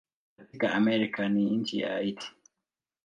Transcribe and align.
Katika 0.37 0.73
Amerika 0.75 1.29
ni 1.29 1.49
nchi 1.57 1.79
ya 1.79 1.89
Haiti. 1.93 2.31